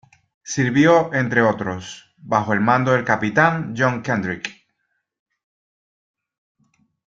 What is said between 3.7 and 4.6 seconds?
John Kendrick.